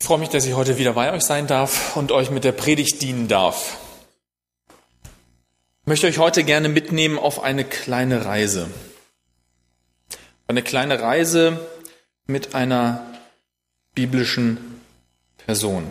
[0.00, 2.52] Ich freue mich, dass ich heute wieder bei euch sein darf und euch mit der
[2.52, 3.76] Predigt dienen darf.
[5.82, 8.70] Ich möchte euch heute gerne mitnehmen auf eine kleine Reise.
[10.46, 11.58] Eine kleine Reise
[12.26, 13.12] mit einer
[13.94, 14.80] biblischen
[15.38, 15.90] Person.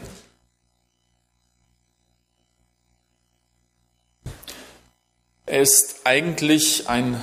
[5.46, 7.22] Er ist eigentlich ein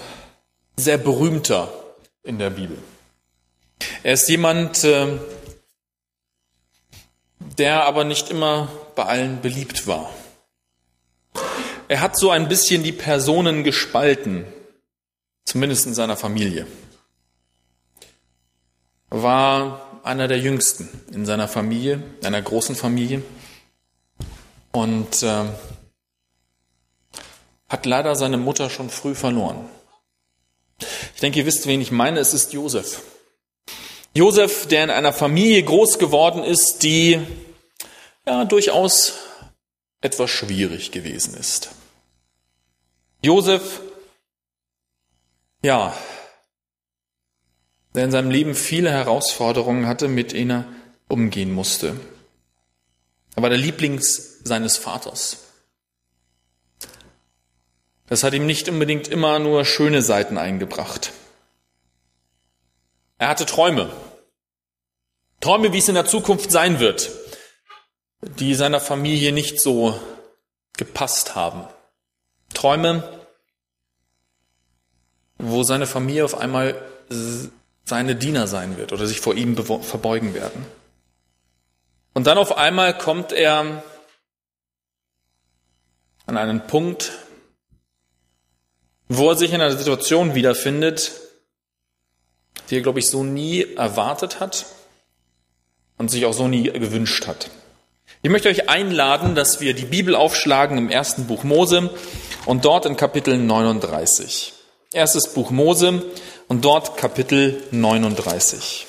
[0.77, 1.73] sehr berühmter
[2.23, 2.79] in der Bibel.
[4.03, 5.19] Er ist jemand, äh,
[7.59, 10.11] der aber nicht immer bei allen beliebt war.
[11.89, 14.47] Er hat so ein bisschen die Personen gespalten,
[15.45, 16.67] zumindest in seiner Familie.
[19.11, 23.23] War einer der jüngsten in seiner Familie, einer großen Familie
[24.73, 25.45] und äh,
[27.69, 29.69] hat leider seine Mutter schon früh verloren.
[31.15, 32.19] Ich denke, ihr wisst, wen ich meine.
[32.19, 33.03] Es ist Josef.
[34.17, 37.21] Josef, der in einer Familie groß geworden ist, die
[38.27, 39.15] ja durchaus
[40.01, 41.71] etwas schwierig gewesen ist.
[43.23, 43.81] Josef,
[45.63, 45.97] ja,
[47.95, 50.65] der in seinem Leben viele Herausforderungen hatte, mit denen er
[51.09, 51.99] umgehen musste.
[53.35, 55.39] Er war der Liebling seines Vaters.
[58.07, 61.13] Das hat ihm nicht unbedingt immer nur schöne Seiten eingebracht.
[63.25, 63.91] Er hatte Träume.
[65.41, 67.11] Träume, wie es in der Zukunft sein wird,
[68.21, 69.99] die seiner Familie nicht so
[70.77, 71.67] gepasst haben.
[72.53, 73.25] Träume,
[75.39, 76.75] wo seine Familie auf einmal
[77.85, 80.67] seine Diener sein wird oder sich vor ihm verbeugen werden.
[82.13, 83.83] Und dann auf einmal kommt er
[86.27, 87.13] an einen Punkt,
[89.09, 91.24] wo er sich in einer Situation wiederfindet,
[92.71, 94.67] die er, glaube ich, so nie erwartet hat
[95.99, 97.51] und sich auch so nie gewünscht hat.
[98.23, 101.91] Ich möchte euch einladen, dass wir die Bibel aufschlagen im ersten Buch Mose
[102.47, 104.53] und dort in Kapitel 39.
[104.93, 106.03] Erstes Buch Mose
[106.49, 108.87] und dort Kapitel 39.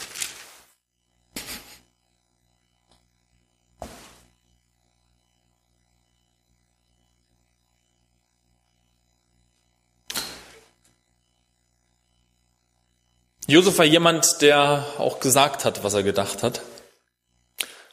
[13.48, 16.62] Josef war jemand, der auch gesagt hat, was er gedacht hat.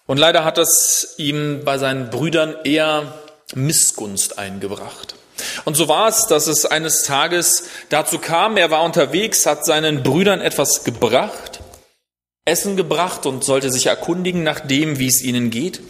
[0.06, 3.12] Und leider hat das ihm bei seinen Brüdern eher
[3.54, 5.14] Missgunst eingebracht.
[5.64, 10.02] Und so war es, dass es eines Tages dazu kam, er war unterwegs, hat seinen
[10.02, 11.60] Brüdern etwas gebracht,
[12.44, 15.80] Essen gebracht und sollte sich erkundigen nach dem, wie es ihnen geht.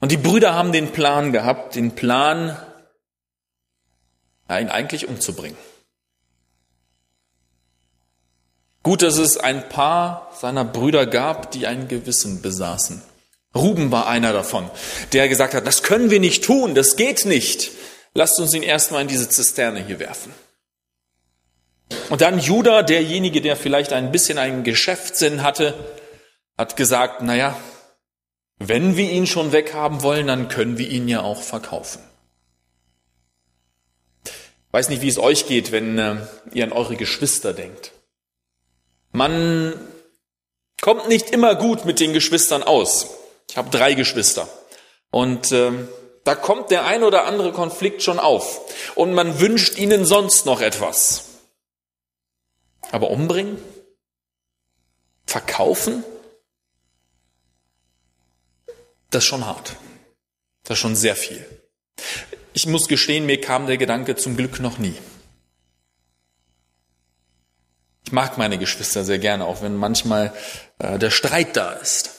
[0.00, 2.56] Und die Brüder haben den Plan gehabt, den Plan,
[4.48, 5.56] ihn eigentlich umzubringen.
[8.82, 13.02] Gut, dass es ein paar seiner Brüder gab, die ein Gewissen besaßen.
[13.54, 14.70] Ruben war einer davon,
[15.12, 17.70] der gesagt hat, das können wir nicht tun, das geht nicht.
[18.14, 20.32] Lasst uns ihn erstmal in diese Zisterne hier werfen.
[22.08, 25.74] Und dann Judah, derjenige, der vielleicht ein bisschen einen Geschäftssinn hatte,
[26.56, 27.56] hat gesagt, naja,
[28.58, 32.00] wenn wir ihn schon weghaben wollen, dann können wir ihn ja auch verkaufen.
[34.24, 36.16] Ich weiß nicht, wie es euch geht, wenn äh,
[36.54, 37.92] ihr an eure Geschwister denkt.
[39.12, 39.78] Man
[40.80, 43.08] kommt nicht immer gut mit den Geschwistern aus.
[43.48, 44.48] Ich habe drei Geschwister.
[45.10, 45.72] Und äh,
[46.24, 48.60] da kommt der ein oder andere Konflikt schon auf.
[48.94, 51.26] Und man wünscht ihnen sonst noch etwas.
[52.90, 53.62] Aber umbringen?
[55.26, 56.04] Verkaufen?
[59.10, 59.76] Das ist schon hart.
[60.64, 61.44] Das ist schon sehr viel.
[62.54, 64.94] Ich muss gestehen, mir kam der Gedanke zum Glück noch nie.
[68.04, 70.32] Ich mag meine Geschwister sehr gerne, auch wenn manchmal
[70.78, 72.10] äh, der Streit da ist.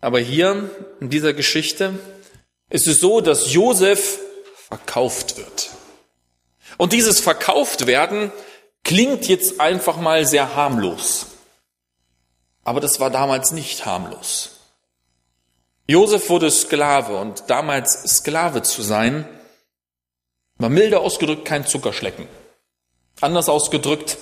[0.00, 1.98] Aber hier in dieser Geschichte
[2.70, 4.18] ist es so, dass Josef
[4.68, 5.70] verkauft wird.
[6.76, 8.32] Und dieses verkauft werden
[8.84, 11.26] klingt jetzt einfach mal sehr harmlos.
[12.64, 14.50] Aber das war damals nicht harmlos.
[15.86, 19.28] Josef wurde Sklave und damals Sklave zu sein,
[20.56, 22.26] war milde ausgedrückt kein Zuckerschlecken.
[23.22, 24.18] Anders ausgedrückt,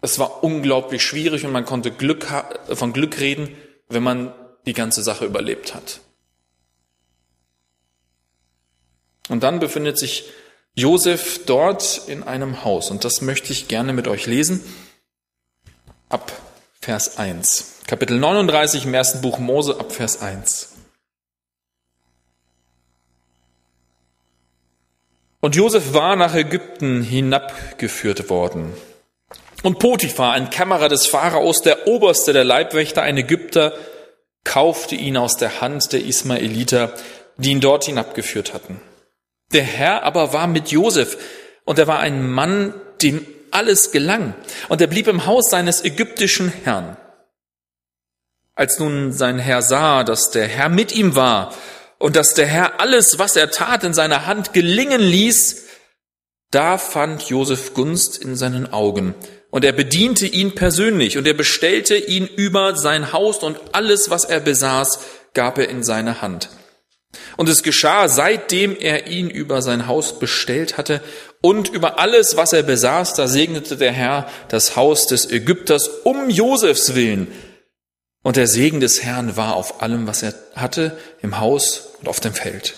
[0.00, 2.26] es war unglaublich schwierig und man konnte Glück,
[2.72, 3.56] von Glück reden,
[3.88, 4.34] wenn man
[4.66, 6.00] die ganze Sache überlebt hat.
[9.28, 10.24] Und dann befindet sich
[10.74, 14.64] Josef dort in einem Haus und das möchte ich gerne mit euch lesen.
[16.08, 16.32] Ab
[16.80, 17.80] Vers 1.
[17.86, 20.71] Kapitel 39 im ersten Buch Mose ab Vers 1.
[25.44, 28.72] Und Josef war nach Ägypten hinabgeführt worden.
[29.64, 33.72] Und Potiphar, ein Kämmerer des Pharaos, der Oberste der Leibwächter, ein Ägypter,
[34.44, 36.94] kaufte ihn aus der Hand der Ismaeliter,
[37.38, 38.80] die ihn dort hinabgeführt hatten.
[39.52, 41.18] Der Herr aber war mit Josef,
[41.64, 42.72] und er war ein Mann,
[43.02, 44.34] dem alles gelang,
[44.68, 46.96] und er blieb im Haus seines ägyptischen Herrn.
[48.54, 51.52] Als nun sein Herr sah, dass der Herr mit ihm war
[52.02, 55.66] und dass der Herr alles, was er tat, in seiner Hand gelingen ließ,
[56.50, 59.14] da fand Josef Gunst in seinen Augen
[59.50, 64.24] und er bediente ihn persönlich und er bestellte ihn über sein Haus und alles, was
[64.24, 64.98] er besaß,
[65.32, 66.48] gab er in seine Hand.
[67.36, 71.02] Und es geschah, seitdem er ihn über sein Haus bestellt hatte
[71.40, 76.30] und über alles, was er besaß, da segnete der Herr das Haus des Ägypters um
[76.30, 77.28] Josefs willen.
[78.24, 82.20] Und der Segen des Herrn war auf allem, was er hatte, im Haus und auf
[82.20, 82.74] dem Feld.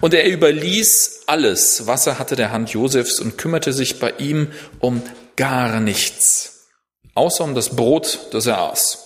[0.00, 4.50] Und er überließ alles, was er hatte, der Hand Josefs und kümmerte sich bei ihm
[4.80, 5.02] um
[5.36, 6.68] gar nichts,
[7.14, 9.04] außer um das Brot, das er aß.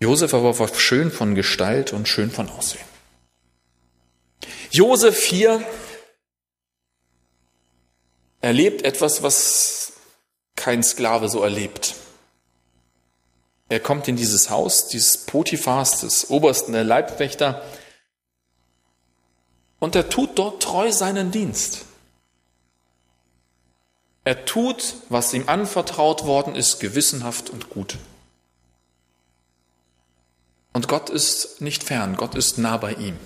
[0.00, 2.84] Josef aber war schön von Gestalt und schön von Aussehen.
[4.70, 5.62] Josef hier
[8.40, 9.92] erlebt etwas, was
[10.56, 11.94] kein Sklave so erlebt.
[13.70, 17.64] Er kommt in dieses Haus, dieses Potiphars, des obersten der Leibwächter,
[19.78, 21.86] und er tut dort treu seinen Dienst.
[24.24, 27.96] Er tut, was ihm anvertraut worden ist, gewissenhaft und gut.
[30.72, 33.16] Und Gott ist nicht fern, Gott ist nah bei ihm.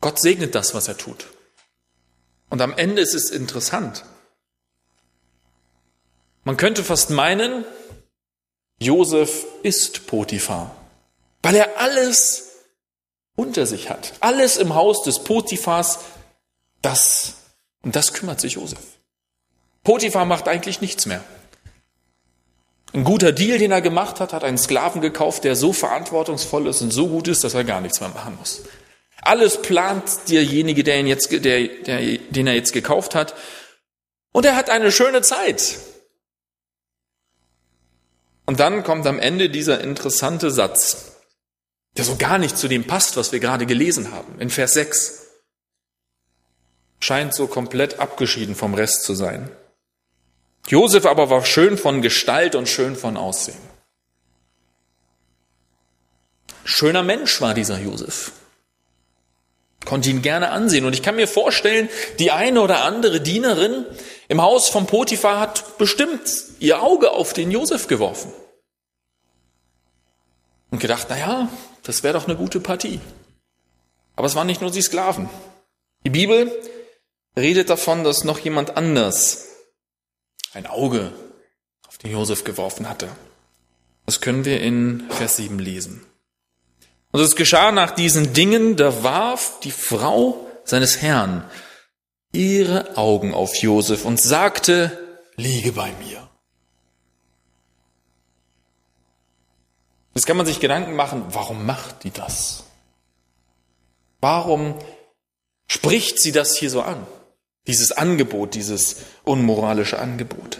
[0.00, 1.26] Gott segnet das, was er tut.
[2.48, 4.04] Und am Ende ist es interessant.
[6.44, 7.64] Man könnte fast meinen,
[8.88, 10.74] Josef ist Potiphar,
[11.42, 12.52] weil er alles
[13.36, 14.14] unter sich hat.
[14.20, 15.98] Alles im Haus des Potiphars,
[16.80, 17.34] das,
[17.82, 18.80] und das kümmert sich Josef.
[19.84, 21.22] Potiphar macht eigentlich nichts mehr.
[22.94, 26.80] Ein guter Deal, den er gemacht hat, hat einen Sklaven gekauft, der so verantwortungsvoll ist
[26.80, 28.62] und so gut ist, dass er gar nichts mehr machen muss.
[29.20, 33.34] Alles plant derjenige, der ihn jetzt, der, der, den er jetzt gekauft hat.
[34.32, 35.76] Und er hat eine schöne Zeit.
[38.48, 41.16] Und dann kommt am Ende dieser interessante Satz,
[41.98, 45.26] der so gar nicht zu dem passt, was wir gerade gelesen haben, in Vers 6.
[46.98, 49.50] Scheint so komplett abgeschieden vom Rest zu sein.
[50.66, 53.60] Josef aber war schön von Gestalt und schön von Aussehen.
[56.64, 58.32] Schöner Mensch war dieser Josef.
[59.88, 60.84] Konnte ihn gerne ansehen.
[60.84, 61.88] Und ich kann mir vorstellen,
[62.18, 63.86] die eine oder andere Dienerin
[64.28, 68.30] im Haus von Potiphar hat bestimmt ihr Auge auf den Josef geworfen.
[70.70, 71.48] Und gedacht, na ja,
[71.84, 73.00] das wäre doch eine gute Partie.
[74.14, 75.30] Aber es waren nicht nur die Sklaven.
[76.04, 76.52] Die Bibel
[77.34, 79.46] redet davon, dass noch jemand anders
[80.52, 81.12] ein Auge
[81.86, 83.08] auf den Josef geworfen hatte.
[84.04, 86.04] Das können wir in Vers 7 lesen.
[87.10, 91.44] Und es geschah nach diesen Dingen, da warf die Frau seines Herrn
[92.32, 96.28] ihre Augen auf Josef und sagte, liege bei mir.
[100.14, 102.64] Jetzt kann man sich Gedanken machen, warum macht die das?
[104.20, 104.74] Warum
[105.68, 107.06] spricht sie das hier so an?
[107.66, 110.58] Dieses Angebot, dieses unmoralische Angebot.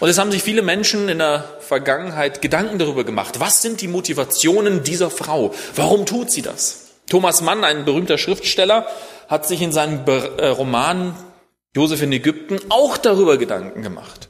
[0.00, 3.40] Und es haben sich viele Menschen in der Vergangenheit Gedanken darüber gemacht.
[3.40, 5.54] Was sind die Motivationen dieser Frau?
[5.74, 6.86] Warum tut sie das?
[7.08, 8.86] Thomas Mann, ein berühmter Schriftsteller,
[9.28, 11.14] hat sich in seinem äh, Roman
[11.74, 14.28] Josef in Ägypten auch darüber Gedanken gemacht.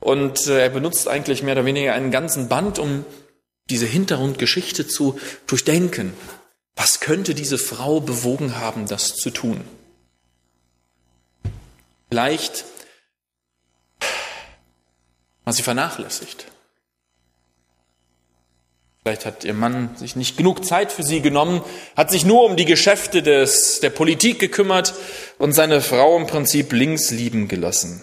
[0.00, 3.04] Und äh, er benutzt eigentlich mehr oder weniger einen ganzen Band, um
[3.70, 6.12] diese Hintergrundgeschichte zu durchdenken.
[6.76, 9.62] Was könnte diese Frau bewogen haben, das zu tun?
[12.10, 12.64] Vielleicht
[15.44, 16.46] war sie vernachlässigt.
[19.02, 21.62] Vielleicht hat ihr Mann sich nicht genug Zeit für sie genommen,
[21.94, 24.94] hat sich nur um die Geschäfte des, der Politik gekümmert
[25.38, 28.02] und seine Frau im Prinzip links lieben gelassen.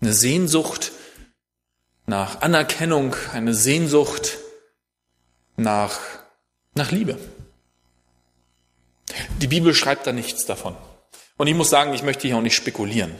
[0.00, 0.92] Eine Sehnsucht
[2.06, 4.38] nach Anerkennung, eine Sehnsucht
[5.56, 5.98] nach,
[6.74, 7.18] nach Liebe.
[9.40, 10.76] Die Bibel schreibt da nichts davon.
[11.36, 13.12] Und ich muss sagen, ich möchte hier auch nicht spekulieren.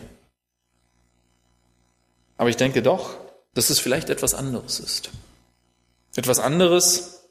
[2.36, 3.16] Aber ich denke doch,
[3.54, 5.10] dass es vielleicht etwas anderes ist.
[6.14, 7.22] Etwas anderes,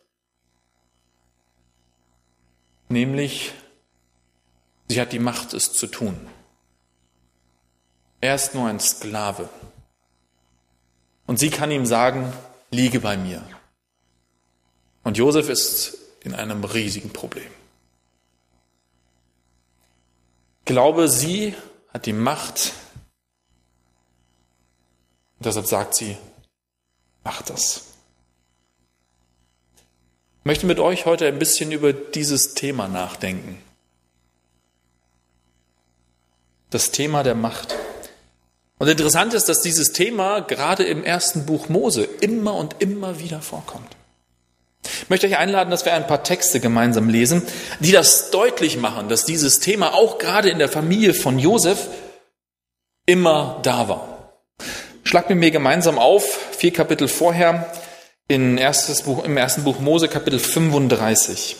[2.90, 3.54] nämlich
[4.88, 6.28] sie hat die Macht, es zu tun.
[8.22, 9.50] Er ist nur ein Sklave.
[11.28, 12.32] Und sie kann ihm sagen,
[12.72, 13.44] liege bei mir.
[15.04, 17.52] Und Josef ist in einem riesigen Problem.
[20.66, 21.56] glaube, sie
[21.94, 22.74] hat die Macht,
[25.40, 26.18] Und deshalb sagt sie,
[27.24, 27.84] mach das.
[30.40, 33.62] Ich möchte mit euch heute ein bisschen über dieses Thema nachdenken.
[36.70, 37.76] Das Thema der Macht.
[38.78, 43.42] Und interessant ist, dass dieses Thema gerade im ersten Buch Mose immer und immer wieder
[43.42, 43.96] vorkommt.
[44.84, 47.42] Ich möchte euch einladen, dass wir ein paar Texte gemeinsam lesen,
[47.80, 51.88] die das deutlich machen, dass dieses Thema auch gerade in der Familie von Josef
[53.06, 54.15] immer da war.
[55.16, 56.26] Schlag mit mir gemeinsam auf,
[56.58, 57.72] vier Kapitel vorher,
[58.28, 61.56] in erstes Buch, im ersten Buch Mose, Kapitel 35.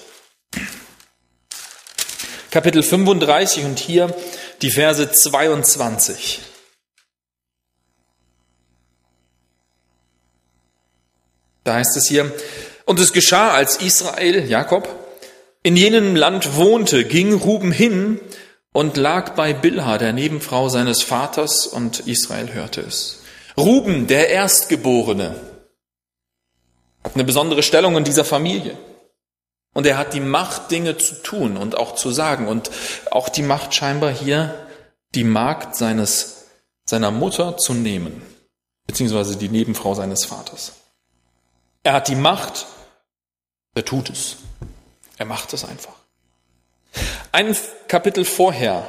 [2.52, 4.14] Kapitel 35 und hier
[4.62, 6.42] die Verse 22.
[11.64, 12.30] Da heißt es hier,
[12.84, 14.90] und es geschah, als Israel, Jakob,
[15.64, 18.20] in jenem Land wohnte, ging Ruben hin
[18.74, 23.22] und lag bei Bilha, der Nebenfrau seines Vaters, und Israel hörte es.
[23.58, 25.40] Ruben, der Erstgeborene,
[27.04, 28.78] hat eine besondere Stellung in dieser Familie.
[29.74, 32.48] Und er hat die Macht, Dinge zu tun und auch zu sagen.
[32.48, 32.72] Und
[33.12, 34.68] auch die Macht scheinbar hier,
[35.14, 36.46] die Magd seines,
[36.86, 38.22] seiner Mutter zu nehmen.
[38.88, 40.74] Beziehungsweise die Nebenfrau seines Vaters.
[41.84, 42.66] Er hat die Macht,
[43.76, 44.38] er tut es.
[45.18, 45.94] Er macht es einfach.
[47.32, 47.56] Ein
[47.88, 48.88] Kapitel vorher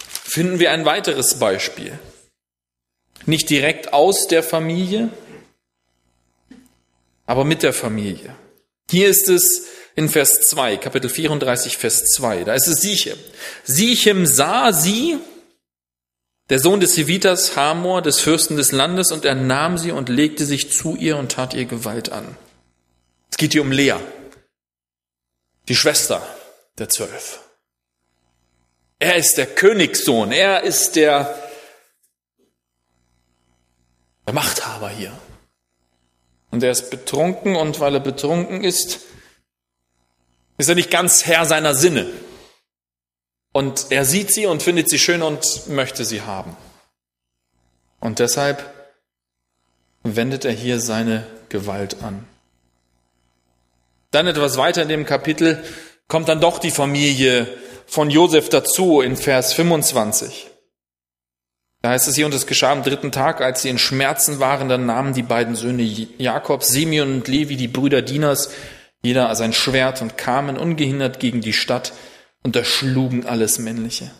[0.00, 1.98] finden wir ein weiteres Beispiel.
[3.26, 5.10] Nicht direkt aus der Familie,
[7.26, 8.34] aber mit der Familie.
[8.90, 9.66] Hier ist es
[9.96, 12.44] in Vers 2, Kapitel 34, Vers 2.
[12.44, 13.18] Da ist es Sichem.
[13.64, 15.18] Sichem sah sie,
[16.50, 20.44] der Sohn des Hivitas Hamor, des Fürsten des Landes, und er nahm sie und legte
[20.44, 22.36] sich zu ihr und tat ihr Gewalt an.
[23.30, 23.96] Es geht hier um Lea,
[25.68, 26.22] die Schwester
[26.78, 27.40] der Zwölf.
[28.98, 31.34] Er ist der Königssohn, er ist der,
[34.26, 35.12] der Machthaber hier.
[36.50, 39.00] Und er ist betrunken und weil er betrunken ist,
[40.56, 42.06] ist er nicht ganz Herr seiner Sinne.
[43.52, 46.56] Und er sieht sie und findet sie schön und möchte sie haben.
[48.00, 48.72] Und deshalb
[50.02, 52.26] wendet er hier seine Gewalt an.
[54.10, 55.64] Dann etwas weiter in dem Kapitel
[56.06, 57.48] kommt dann doch die Familie
[57.86, 60.50] von Josef dazu in Vers 25.
[61.84, 64.70] Da heißt es hier, und es geschah am dritten Tag, als sie in Schmerzen waren,
[64.70, 68.48] dann nahmen die beiden Söhne Jakobs, Simeon und Levi, die Brüder Dieners,
[69.02, 71.92] jeder sein Schwert und kamen ungehindert gegen die Stadt
[72.42, 74.10] und erschlugen alles Männliche.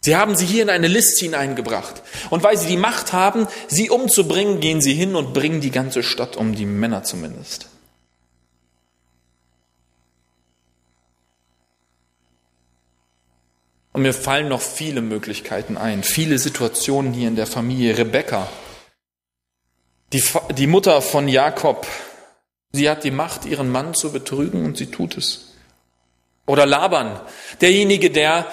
[0.00, 2.02] Sie haben sie hier in eine Liste hineingebracht.
[2.30, 6.02] Und weil sie die Macht haben, sie umzubringen, gehen sie hin und bringen die ganze
[6.02, 7.68] Stadt um, die Männer zumindest.
[13.96, 17.96] Und mir fallen noch viele Möglichkeiten ein, viele Situationen hier in der Familie.
[17.96, 18.46] Rebekka,
[20.12, 20.22] die,
[20.54, 21.86] die Mutter von Jakob,
[22.72, 25.54] sie hat die Macht, ihren Mann zu betrügen und sie tut es.
[26.44, 27.18] Oder Laban,
[27.62, 28.52] derjenige, der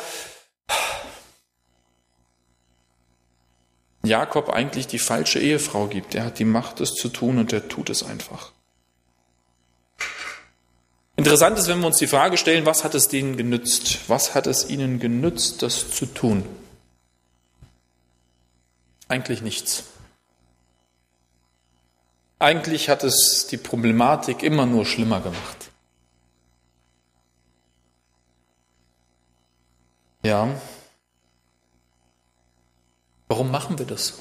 [4.01, 6.15] Jakob eigentlich die falsche Ehefrau gibt.
[6.15, 8.52] Er hat die Macht, es zu tun und er tut es einfach.
[11.15, 14.10] Interessant ist, wenn wir uns die Frage stellen, was hat es denen genützt?
[14.10, 16.43] Was hat es ihnen genützt, das zu tun?
[19.08, 19.84] Eigentlich nichts.
[22.39, 25.70] Eigentlich hat es die Problematik immer nur schlimmer gemacht.
[30.24, 30.50] Ja,
[33.34, 34.20] Warum machen wir das?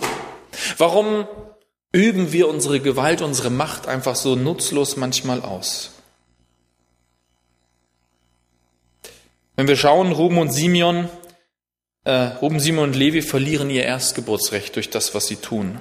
[0.78, 1.28] Warum
[1.92, 5.90] üben wir unsere Gewalt, unsere Macht einfach so nutzlos manchmal aus?
[9.56, 11.08] Wenn wir schauen, Ruben und Simeon,
[12.04, 15.80] äh, Ruben, Simeon und Levi verlieren ihr Erstgeburtsrecht durch das, was sie tun.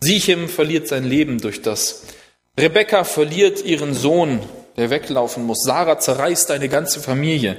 [0.00, 2.04] Sichem verliert sein Leben durch das.
[2.58, 4.40] Rebekka verliert ihren Sohn,
[4.76, 5.62] der weglaufen muss.
[5.62, 7.58] Sarah zerreißt eine ganze Familie.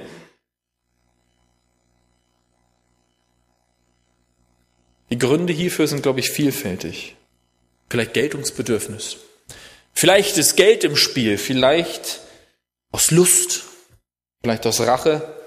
[5.10, 7.16] Die Gründe hierfür sind, glaube ich, vielfältig.
[7.90, 9.18] Vielleicht Geltungsbedürfnis.
[9.94, 12.20] Vielleicht ist Geld im Spiel, vielleicht
[12.92, 13.64] aus Lust,
[14.42, 15.39] vielleicht aus Rache,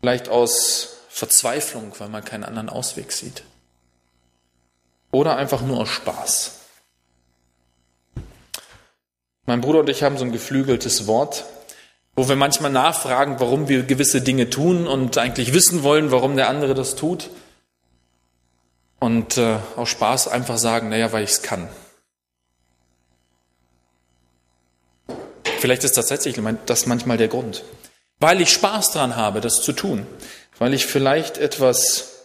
[0.00, 3.42] vielleicht aus Verzweiflung, weil man keinen anderen Ausweg sieht.
[5.10, 6.52] Oder einfach nur aus Spaß.
[9.46, 11.46] Mein Bruder und ich haben so ein geflügeltes Wort,
[12.14, 16.48] wo wir manchmal nachfragen, warum wir gewisse Dinge tun und eigentlich wissen wollen, warum der
[16.48, 17.30] andere das tut
[19.00, 21.68] und äh, aus Spaß einfach sagen, naja, weil ich es kann.
[25.58, 27.64] Vielleicht ist tatsächlich das manchmal der Grund.
[28.20, 30.06] Weil ich Spaß dran habe, das zu tun.
[30.58, 32.24] Weil ich vielleicht etwas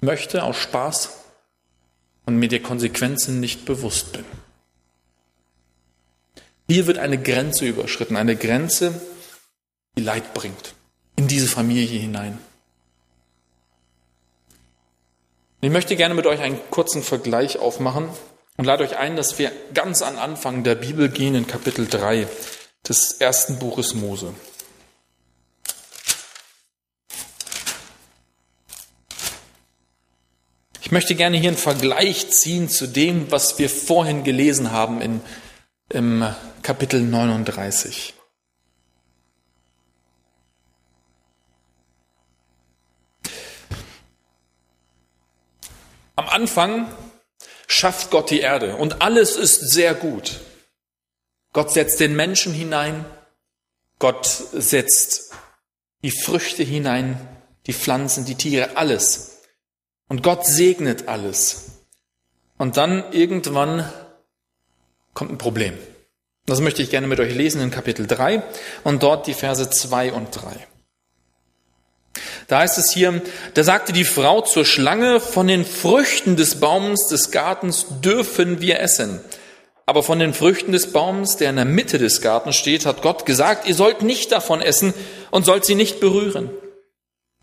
[0.00, 1.10] möchte aus Spaß
[2.26, 4.24] und mir der Konsequenzen nicht bewusst bin.
[6.68, 8.98] Hier wird eine Grenze überschritten, eine Grenze,
[9.98, 10.74] die Leid bringt
[11.16, 12.38] in diese Familie hinein.
[15.60, 18.08] Ich möchte gerne mit euch einen kurzen Vergleich aufmachen
[18.60, 22.28] und lade euch ein, dass wir ganz an Anfang der Bibel gehen in Kapitel 3
[22.86, 24.34] des ersten Buches Mose.
[30.82, 35.22] Ich möchte gerne hier einen Vergleich ziehen zu dem, was wir vorhin gelesen haben in,
[35.88, 36.26] im
[36.62, 38.12] Kapitel 39.
[46.16, 46.88] Am Anfang
[47.70, 50.40] schafft Gott die Erde und alles ist sehr gut.
[51.52, 53.04] Gott setzt den Menschen hinein,
[54.00, 55.32] Gott setzt
[56.02, 57.16] die Früchte hinein,
[57.66, 59.42] die Pflanzen, die Tiere, alles.
[60.08, 61.82] Und Gott segnet alles.
[62.58, 63.88] Und dann irgendwann
[65.14, 65.78] kommt ein Problem.
[66.46, 68.42] Das möchte ich gerne mit euch lesen in Kapitel 3
[68.82, 70.66] und dort die Verse 2 und 3.
[72.48, 73.22] Da heißt es hier,
[73.54, 78.80] da sagte die Frau zur Schlange, von den Früchten des Baums des Gartens dürfen wir
[78.80, 79.20] essen.
[79.86, 83.26] Aber von den Früchten des Baums, der in der Mitte des Gartens steht, hat Gott
[83.26, 84.94] gesagt, ihr sollt nicht davon essen
[85.30, 86.50] und sollt sie nicht berühren,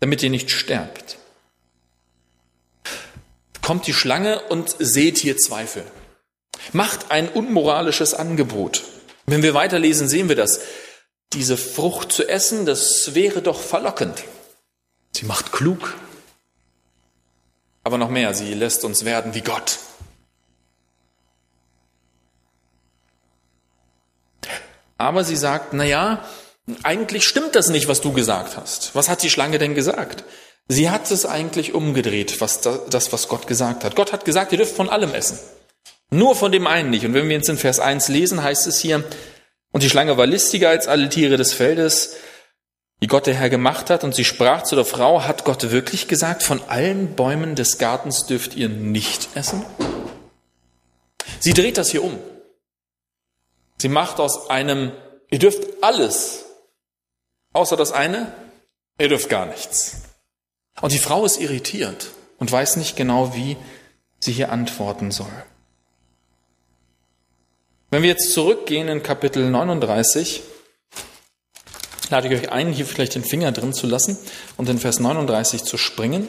[0.00, 1.18] damit ihr nicht sterbt
[3.68, 5.84] kommt die Schlange und seht hier Zweifel.
[6.72, 8.82] Macht ein unmoralisches Angebot.
[9.26, 10.62] Wenn wir weiterlesen, sehen wir das.
[11.34, 14.24] Diese Frucht zu essen, das wäre doch verlockend.
[15.18, 15.96] Sie macht klug.
[17.82, 19.80] Aber noch mehr, sie lässt uns werden wie Gott.
[24.96, 26.24] Aber sie sagt, na ja,
[26.84, 28.94] eigentlich stimmt das nicht, was du gesagt hast.
[28.94, 30.22] Was hat die Schlange denn gesagt?
[30.68, 33.96] Sie hat es eigentlich umgedreht, was das, was Gott gesagt hat.
[33.96, 35.40] Gott hat gesagt, ihr dürft von allem essen.
[36.10, 37.04] Nur von dem einen nicht.
[37.04, 39.02] Und wenn wir jetzt in Vers 1 lesen, heißt es hier,
[39.72, 42.14] und die Schlange war listiger als alle Tiere des Feldes,
[43.00, 46.08] die Gott der Herr gemacht hat, und sie sprach zu der Frau, hat Gott wirklich
[46.08, 49.64] gesagt, von allen Bäumen des Gartens dürft ihr nicht essen?
[51.40, 52.18] Sie dreht das hier um.
[53.80, 54.92] Sie macht aus einem,
[55.30, 56.46] ihr dürft alles,
[57.52, 58.32] außer das eine,
[58.98, 60.02] ihr dürft gar nichts.
[60.80, 63.56] Und die Frau ist irritiert und weiß nicht genau, wie
[64.18, 65.32] sie hier antworten soll.
[67.90, 70.42] Wenn wir jetzt zurückgehen in Kapitel 39,
[72.10, 74.18] lade ich euch ein, hier vielleicht den Finger drin zu lassen
[74.56, 76.26] und in Vers 39 zu springen.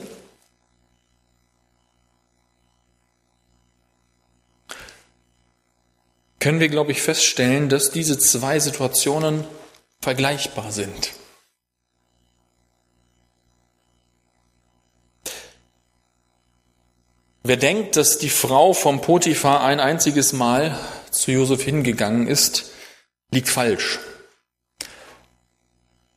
[6.40, 9.44] Können wir, glaube ich, feststellen, dass diese zwei Situationen
[10.02, 11.12] vergleichbar sind.
[17.44, 20.78] Wer denkt, dass die Frau vom Potiphar ein einziges Mal
[21.10, 22.72] zu Josef hingegangen ist,
[23.32, 24.00] liegt falsch.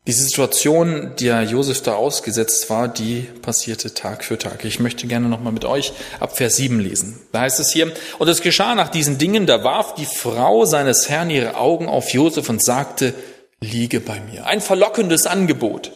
[0.09, 4.65] Diese Situation, der Josef da ausgesetzt war, die passierte Tag für Tag.
[4.65, 7.21] Ich möchte gerne nochmal mit euch ab Vers 7 lesen.
[7.31, 11.09] Da heißt es hier, und es geschah nach diesen Dingen, da warf die Frau seines
[11.09, 13.15] Herrn ihre Augen auf Josef und sagte,
[13.61, 14.45] liege bei mir.
[14.47, 15.93] Ein verlockendes Angebot.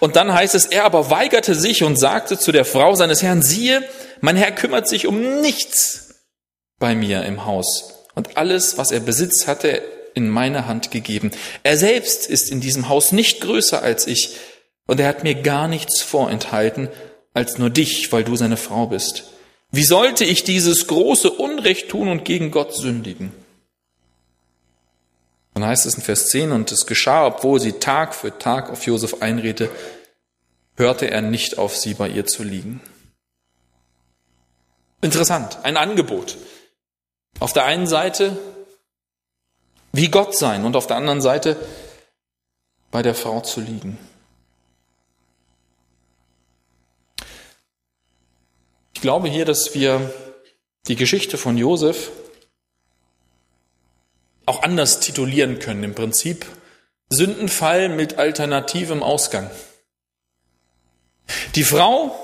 [0.00, 3.42] Und dann heißt es, er aber weigerte sich und sagte zu der Frau seines Herrn,
[3.42, 3.82] siehe,
[4.22, 6.22] mein Herr kümmert sich um nichts
[6.78, 8.06] bei mir im Haus.
[8.14, 9.82] Und alles, was er besitzt, hat er
[10.14, 11.30] in meine Hand gegeben.
[11.62, 14.36] Er selbst ist in diesem Haus nicht größer als ich.
[14.86, 16.88] Und er hat mir gar nichts vorenthalten,
[17.34, 19.24] als nur dich, weil du seine Frau bist.
[19.70, 23.32] Wie sollte ich dieses große Unrecht tun und gegen Gott sündigen?
[25.54, 28.84] Dann heißt es in Vers 10, und es geschah, obwohl sie Tag für Tag auf
[28.86, 29.70] Josef einredete,
[30.76, 32.80] hörte er nicht auf, sie bei ihr zu liegen.
[35.00, 36.36] Interessant, ein Angebot.
[37.40, 38.36] Auf der einen Seite
[39.92, 41.56] wie Gott sein und auf der anderen Seite
[42.90, 43.98] bei der Frau zu liegen.
[48.94, 50.12] Ich glaube hier, dass wir
[50.88, 52.10] die Geschichte von Josef
[54.46, 55.84] auch anders titulieren können.
[55.84, 56.46] Im Prinzip
[57.08, 59.50] Sündenfall mit alternativem Ausgang.
[61.54, 62.16] Die Frau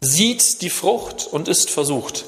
[0.00, 2.24] sieht die Frucht und ist versucht.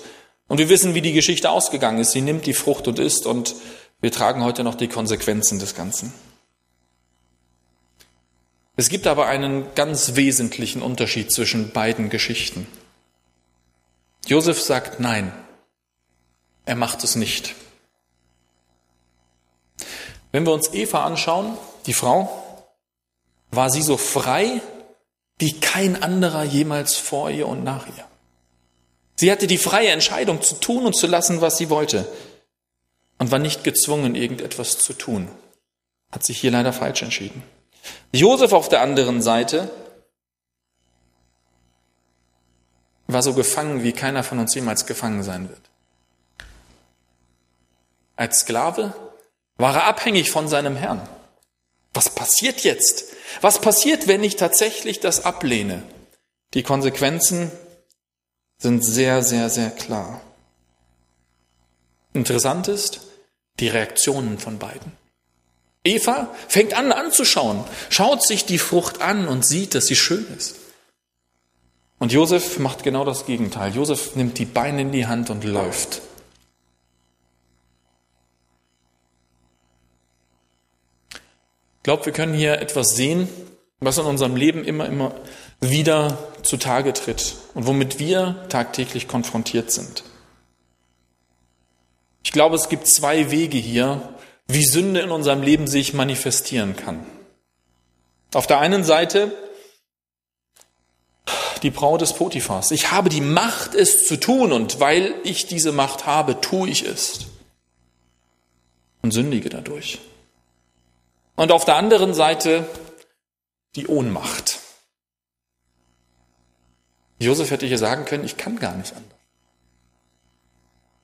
[0.48, 2.12] Und wir wissen, wie die Geschichte ausgegangen ist.
[2.12, 3.54] Sie nimmt die Frucht und isst und
[4.00, 6.12] wir tragen heute noch die Konsequenzen des Ganzen.
[8.76, 12.66] Es gibt aber einen ganz wesentlichen Unterschied zwischen beiden Geschichten.
[14.26, 15.32] Josef sagt nein.
[16.66, 17.54] Er macht es nicht.
[20.32, 21.56] Wenn wir uns Eva anschauen,
[21.86, 22.42] die Frau,
[23.50, 24.60] war sie so frei
[25.38, 28.04] wie kein anderer jemals vor ihr und nach ihr.
[29.14, 32.06] Sie hatte die freie Entscheidung zu tun und zu lassen, was sie wollte.
[33.18, 35.28] Und war nicht gezwungen, irgendetwas zu tun.
[36.12, 37.42] Hat sich hier leider falsch entschieden.
[38.12, 39.70] Josef auf der anderen Seite
[43.06, 45.60] war so gefangen, wie keiner von uns jemals gefangen sein wird.
[48.16, 48.94] Als Sklave
[49.56, 51.06] war er abhängig von seinem Herrn.
[51.94, 53.04] Was passiert jetzt?
[53.40, 55.82] Was passiert, wenn ich tatsächlich das ablehne?
[56.54, 57.50] Die Konsequenzen
[58.58, 60.20] sind sehr, sehr, sehr klar.
[62.12, 63.05] Interessant ist
[63.60, 64.92] die Reaktionen von beiden.
[65.84, 70.56] Eva fängt an anzuschauen, schaut sich die Frucht an und sieht, dass sie schön ist.
[71.98, 73.74] Und Josef macht genau das Gegenteil.
[73.74, 76.02] Josef nimmt die Beine in die Hand und läuft.
[81.78, 83.28] Ich glaube, wir können hier etwas sehen,
[83.78, 85.14] was in unserem Leben immer, immer
[85.60, 90.02] wieder zutage tritt und womit wir tagtäglich konfrontiert sind.
[92.26, 94.16] Ich glaube, es gibt zwei Wege hier,
[94.48, 97.06] wie Sünde in unserem Leben sich manifestieren kann.
[98.34, 99.32] Auf der einen Seite
[101.62, 102.72] die Braut des Potiphas.
[102.72, 106.84] Ich habe die Macht, es zu tun, und weil ich diese Macht habe, tue ich
[106.84, 107.26] es
[109.02, 110.00] und sündige dadurch.
[111.36, 112.68] Und auf der anderen Seite
[113.76, 114.58] die Ohnmacht.
[117.20, 119.15] Josef hätte hier sagen können, ich kann gar nicht anders.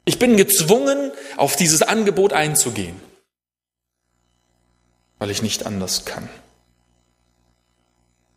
[0.05, 3.01] Ich bin gezwungen, auf dieses Angebot einzugehen,
[5.19, 6.29] weil ich nicht anders kann,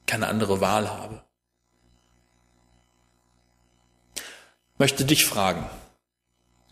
[0.06, 1.23] keine andere Wahl habe.
[4.15, 5.67] Ich möchte dich fragen,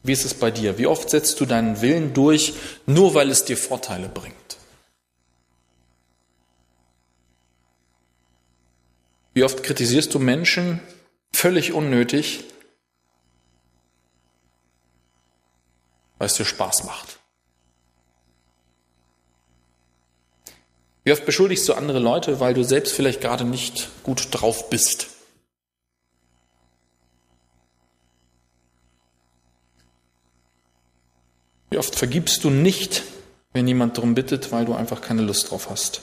[0.03, 0.77] wie ist es bei dir?
[0.77, 2.53] Wie oft setzt du deinen Willen durch,
[2.85, 4.35] nur weil es dir Vorteile bringt?
[9.33, 10.79] Wie oft kritisierst du Menschen
[11.31, 12.43] völlig unnötig,
[16.23, 17.19] weil es dir Spaß macht?
[21.03, 25.07] Wie oft beschuldigst du andere Leute, weil du selbst vielleicht gerade nicht gut drauf bist?
[31.69, 33.03] Wie oft vergibst du nicht,
[33.51, 35.99] wenn jemand darum bittet, weil du einfach keine Lust drauf hast?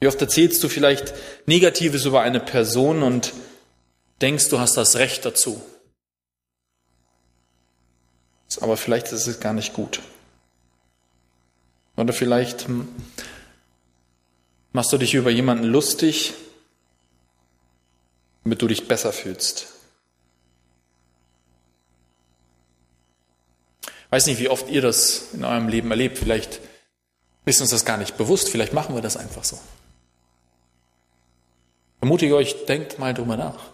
[0.00, 1.12] Wie oft erzählst du vielleicht
[1.44, 3.34] Negatives über eine Person und
[4.22, 5.60] denkst, du hast das Recht dazu.
[8.60, 10.00] Aber vielleicht ist es gar nicht gut.
[11.96, 12.88] Oder vielleicht hm,
[14.72, 16.34] machst du dich über jemanden lustig,
[18.44, 19.66] damit du dich besser fühlst.
[23.82, 26.16] Ich weiß nicht, wie oft ihr das in eurem Leben erlebt.
[26.16, 26.60] Vielleicht
[27.44, 28.48] ist uns das gar nicht bewusst.
[28.48, 29.58] Vielleicht machen wir das einfach so.
[32.00, 33.72] Ermutige euch, denkt mal drüber nach.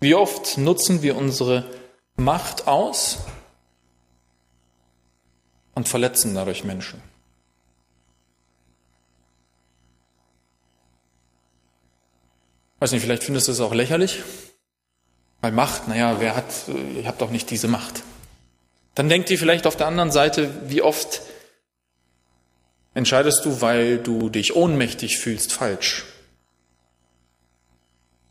[0.00, 1.68] Wie oft nutzen wir unsere
[2.16, 3.18] Macht aus
[5.88, 7.02] verletzen dadurch Menschen?
[12.78, 14.22] Weiß nicht, vielleicht findest du es auch lächerlich,
[15.40, 18.02] weil Macht, naja, wer hat, ihr habt doch nicht diese Macht.
[18.94, 21.22] Dann denkt ihr vielleicht auf der anderen Seite, wie oft
[22.94, 26.04] entscheidest du, weil du dich ohnmächtig fühlst, falsch.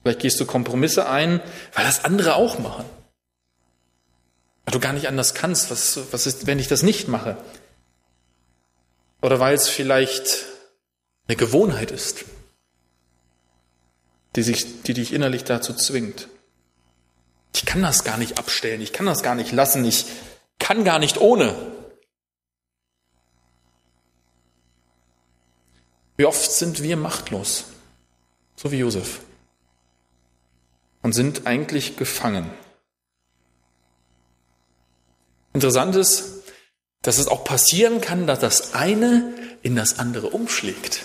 [0.02, 1.42] Vielleicht gehst du Kompromisse ein,
[1.74, 2.86] weil das andere auch machen.
[4.68, 5.72] Weil du gar nicht anders kannst.
[5.72, 7.38] Was, was ist, wenn ich das nicht mache?
[9.22, 10.44] Oder weil es vielleicht
[11.26, 12.26] eine Gewohnheit ist,
[14.36, 16.28] die, sich, die dich innerlich dazu zwingt.
[17.56, 20.06] Ich kann das gar nicht abstellen, ich kann das gar nicht lassen, ich
[20.60, 21.56] kann gar nicht ohne.
[26.18, 27.68] Wie oft sind wir machtlos,
[28.58, 29.22] so wie Josef
[31.04, 32.52] und sind eigentlich gefangen.
[35.58, 36.44] Interessant ist,
[37.02, 41.04] dass es auch passieren kann, dass das eine in das andere umschlägt.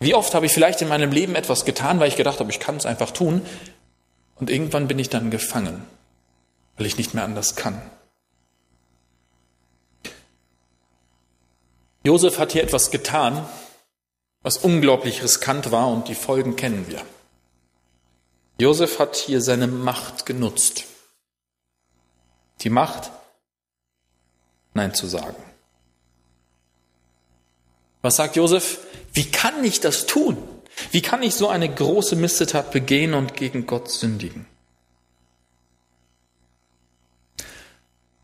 [0.00, 2.60] Wie oft habe ich vielleicht in meinem Leben etwas getan, weil ich gedacht habe, ich
[2.60, 3.42] kann es einfach tun,
[4.36, 5.84] und irgendwann bin ich dann gefangen,
[6.78, 7.82] weil ich nicht mehr anders kann.
[12.02, 13.46] Josef hat hier etwas getan,
[14.40, 17.02] was unglaublich riskant war und die Folgen kennen wir.
[18.58, 20.86] Josef hat hier seine Macht genutzt.
[22.60, 23.10] Die Macht,
[24.74, 25.42] Nein zu sagen.
[28.02, 28.78] Was sagt Josef?
[29.12, 30.36] Wie kann ich das tun?
[30.90, 34.46] Wie kann ich so eine große Missetat begehen und gegen Gott sündigen?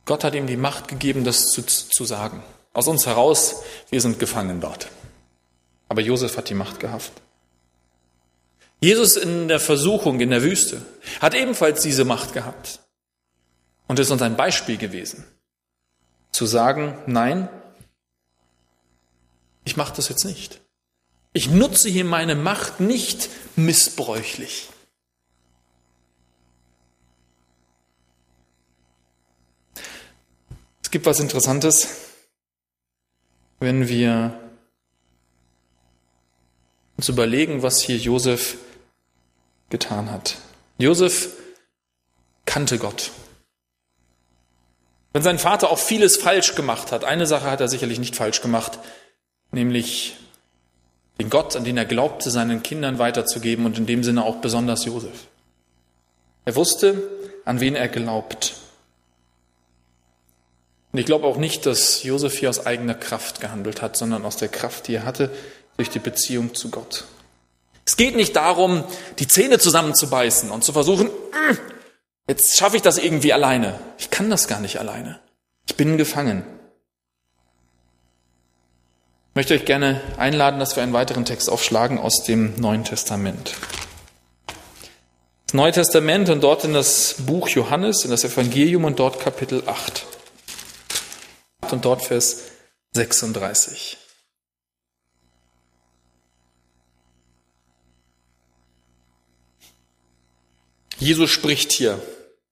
[0.04, 2.42] Gott hat ihm die Macht gegeben, das zu, zu sagen.
[2.72, 4.88] Aus uns heraus, wir sind gefangen dort.
[5.88, 7.12] Aber Josef hat die Macht gehabt.
[8.80, 10.82] Jesus in der Versuchung in der Wüste
[11.20, 12.80] hat ebenfalls diese Macht gehabt
[13.90, 15.24] und ist uns ein Beispiel gewesen,
[16.30, 17.48] zu sagen, nein,
[19.64, 20.60] ich mache das jetzt nicht.
[21.32, 24.68] Ich nutze hier meine Macht nicht missbräuchlich.
[30.84, 31.88] Es gibt was Interessantes,
[33.58, 34.38] wenn wir
[36.96, 38.56] uns überlegen, was hier Josef
[39.68, 40.36] getan hat.
[40.78, 41.30] Josef
[42.44, 43.10] kannte Gott.
[45.12, 48.42] Wenn sein Vater auch vieles falsch gemacht hat, eine Sache hat er sicherlich nicht falsch
[48.42, 48.78] gemacht,
[49.50, 50.16] nämlich
[51.18, 54.84] den Gott, an den er glaubte, seinen Kindern weiterzugeben und in dem Sinne auch besonders
[54.84, 55.26] Josef.
[56.44, 57.02] Er wusste,
[57.44, 58.54] an wen er glaubt.
[60.92, 64.36] Und ich glaube auch nicht, dass Josef hier aus eigener Kraft gehandelt hat, sondern aus
[64.36, 65.30] der Kraft, die er hatte
[65.76, 67.04] durch die Beziehung zu Gott.
[67.84, 68.84] Es geht nicht darum,
[69.18, 71.10] die Zähne zusammenzubeißen und zu versuchen,
[72.30, 73.76] jetzt schaffe ich das irgendwie alleine.
[73.98, 75.18] Ich kann das gar nicht alleine.
[75.66, 76.44] Ich bin gefangen.
[79.30, 83.54] Ich möchte euch gerne einladen, dass wir einen weiteren Text aufschlagen aus dem Neuen Testament.
[85.46, 89.64] Das Neue Testament und dort in das Buch Johannes, in das Evangelium und dort Kapitel
[89.66, 90.06] 8
[91.72, 92.42] und dort Vers
[92.92, 93.98] 36.
[100.98, 102.00] Jesus spricht hier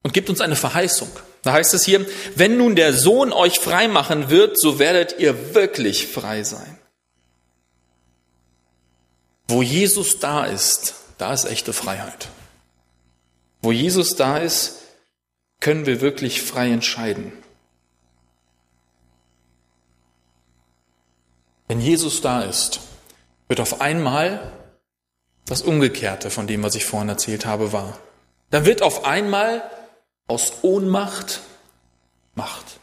[0.08, 1.10] und gibt uns eine Verheißung.
[1.42, 5.54] Da heißt es hier, wenn nun der Sohn euch frei machen wird, so werdet ihr
[5.54, 6.78] wirklich frei sein.
[9.48, 12.28] Wo Jesus da ist, da ist echte Freiheit.
[13.60, 14.78] Wo Jesus da ist,
[15.60, 17.30] können wir wirklich frei entscheiden.
[21.66, 22.80] Wenn Jesus da ist,
[23.46, 24.54] wird auf einmal
[25.44, 27.98] das Umgekehrte von dem, was ich vorhin erzählt habe, wahr.
[28.48, 29.62] Dann wird auf einmal
[30.28, 31.40] aus Ohnmacht
[32.34, 32.78] Macht.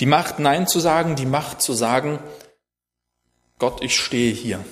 [0.00, 2.18] Die Macht, Nein zu sagen, die Macht zu sagen,
[3.58, 4.62] Gott, ich stehe hier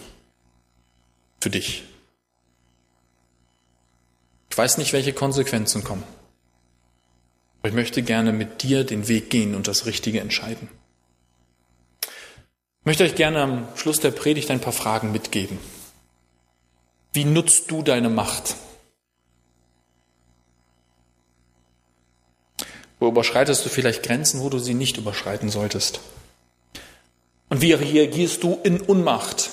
[1.40, 1.84] für dich.
[4.50, 6.02] Ich weiß nicht, welche Konsequenzen kommen.
[7.60, 10.68] Aber ich möchte gerne mit dir den Weg gehen und das Richtige entscheiden.
[12.80, 15.58] Ich möchte euch gerne am Schluss der Predigt ein paar Fragen mitgeben.
[17.12, 18.56] Wie nutzt du deine Macht?
[23.00, 26.00] Wo überschreitest du vielleicht Grenzen, wo du sie nicht überschreiten solltest?
[27.48, 29.50] Und wie reagierst du in Unmacht?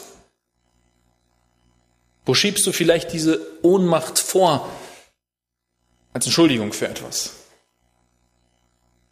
[2.26, 4.70] Wo schiebst du vielleicht diese Ohnmacht vor
[6.14, 7.32] als Entschuldigung für etwas?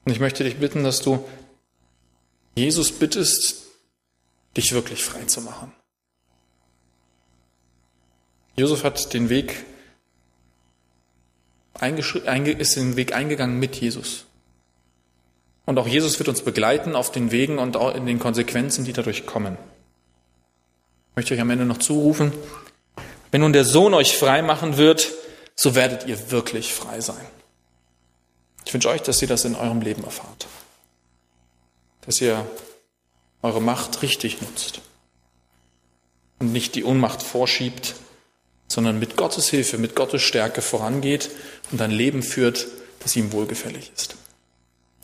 [0.03, 1.25] Und ich möchte dich bitten, dass du
[2.55, 3.63] Jesus bittest,
[4.57, 5.73] dich wirklich frei zu machen.
[8.57, 9.65] Josef hat den Weg,
[11.81, 14.25] ist den Weg eingegangen mit Jesus.
[15.65, 18.93] Und auch Jesus wird uns begleiten auf den Wegen und auch in den Konsequenzen, die
[18.93, 19.57] dadurch kommen.
[21.11, 22.31] Ich möchte euch am Ende noch zurufen,
[23.31, 25.11] wenn nun der Sohn euch frei machen wird,
[25.55, 27.25] so werdet ihr wirklich frei sein.
[28.65, 30.47] Ich wünsche euch, dass ihr das in eurem Leben erfahrt.
[32.01, 32.45] Dass ihr
[33.41, 34.81] eure Macht richtig nutzt
[36.39, 37.95] und nicht die Ohnmacht vorschiebt,
[38.75, 41.29] sondern mit Gottes Hilfe, mit Gottes Stärke vorangeht
[41.71, 42.67] und ein Leben führt,
[42.99, 44.17] das ihm wohlgefällig ist.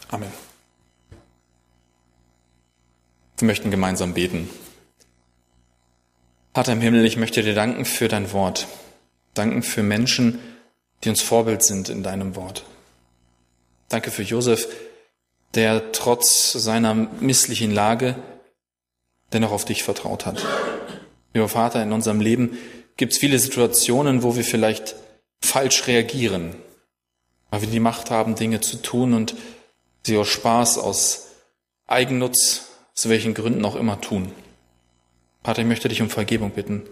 [0.09, 0.29] Amen.
[3.37, 4.49] Wir möchten gemeinsam beten.
[6.53, 8.67] Vater im Himmel, ich möchte dir danken für dein Wort.
[9.35, 10.39] Danken für Menschen,
[11.05, 12.65] die uns Vorbild sind in deinem Wort.
[13.87, 14.67] Danke für Josef,
[15.53, 18.17] der trotz seiner misslichen Lage
[19.31, 20.45] dennoch auf dich vertraut hat.
[21.33, 22.57] Lieber Vater, in unserem Leben
[23.01, 24.95] gibt es viele Situationen, wo wir vielleicht
[25.43, 26.55] falsch reagieren,
[27.49, 29.33] weil wir die Macht haben, Dinge zu tun und
[30.03, 31.29] sie aus Spaß, aus
[31.87, 34.31] Eigennutz, aus welchen Gründen auch immer tun.
[35.43, 36.83] Vater, ich möchte dich um Vergebung bitten.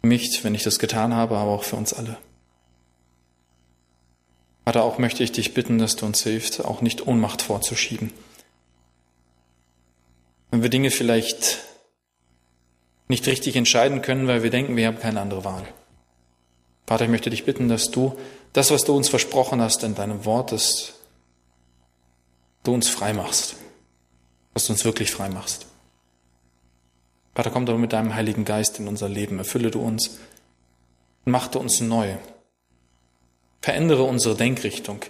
[0.00, 2.16] Für mich, wenn ich das getan habe, aber auch für uns alle.
[4.64, 8.12] Vater, auch möchte ich dich bitten, dass du uns hilfst, auch nicht Ohnmacht vorzuschieben.
[10.52, 11.67] Wenn wir Dinge vielleicht
[13.08, 15.66] nicht richtig entscheiden können, weil wir denken, wir haben keine andere Wahl.
[16.86, 18.18] Vater, ich möchte dich bitten, dass du
[18.52, 20.94] das, was du uns versprochen hast in deinem Wort, dass
[22.62, 23.56] du uns frei machst,
[24.54, 25.66] dass du uns wirklich frei machst.
[27.34, 30.18] Vater, komm doch mit deinem Heiligen Geist in unser Leben, erfülle du uns
[31.24, 32.16] und machte uns neu.
[33.60, 35.00] Verändere unsere Denkrichtung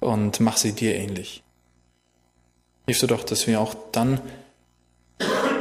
[0.00, 1.42] und mach sie dir ähnlich.
[2.86, 4.20] Hilfst du doch, dass wir auch dann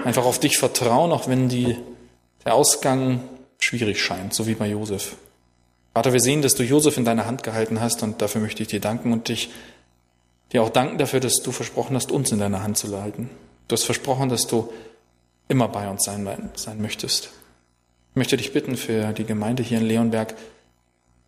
[0.06, 1.76] einfach auf dich vertrauen, auch wenn die,
[2.46, 3.24] der Ausgang
[3.58, 5.16] schwierig scheint, so wie bei Josef.
[5.94, 8.70] Vater, wir sehen, dass du Josef in deiner Hand gehalten hast und dafür möchte ich
[8.70, 9.50] dir danken und dich
[10.54, 13.32] dir auch danken dafür, dass du versprochen hast, uns in deiner Hand zu halten.
[13.68, 14.72] Du hast versprochen, dass du
[15.48, 17.30] immer bei uns sein, sein möchtest.
[18.12, 20.36] Ich möchte dich bitten für die Gemeinde hier in Leonberg,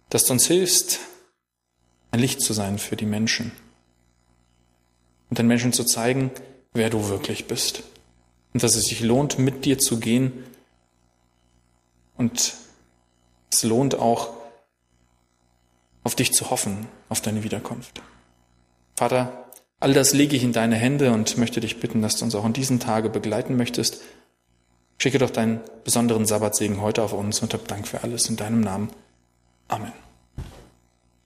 [0.09, 0.99] dass du uns hilfst,
[2.11, 3.51] ein Licht zu sein für die Menschen
[5.29, 6.29] und den Menschen zu zeigen,
[6.73, 7.83] wer du wirklich bist
[8.57, 10.31] und dass es sich lohnt, mit dir zu gehen
[12.17, 12.55] und
[13.51, 14.31] es lohnt auch,
[16.03, 18.01] auf dich zu hoffen, auf deine Wiederkunft.
[18.95, 19.45] Vater,
[19.79, 22.45] all das lege ich in deine Hände und möchte dich bitten, dass du uns auch
[22.45, 24.01] in diesen Tage begleiten möchtest.
[24.97, 28.61] Schicke doch deinen besonderen Sabbatsegen heute auf uns und hab Dank für alles in deinem
[28.61, 28.89] Namen.
[29.67, 29.93] Amen.